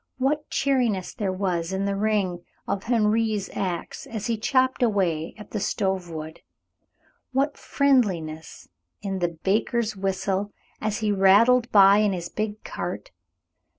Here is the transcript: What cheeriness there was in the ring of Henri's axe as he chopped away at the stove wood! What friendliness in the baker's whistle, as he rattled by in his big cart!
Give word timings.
What 0.17 0.49
cheeriness 0.49 1.13
there 1.13 1.31
was 1.31 1.71
in 1.71 1.85
the 1.85 1.95
ring 1.95 2.43
of 2.67 2.85
Henri's 2.85 3.51
axe 3.55 4.07
as 4.07 4.25
he 4.25 4.35
chopped 4.35 4.81
away 4.81 5.35
at 5.37 5.51
the 5.51 5.59
stove 5.59 6.09
wood! 6.09 6.39
What 7.33 7.55
friendliness 7.55 8.67
in 9.03 9.19
the 9.19 9.37
baker's 9.43 9.95
whistle, 9.95 10.53
as 10.81 11.01
he 11.01 11.11
rattled 11.11 11.71
by 11.71 11.97
in 11.99 12.13
his 12.13 12.29
big 12.29 12.63
cart! 12.63 13.11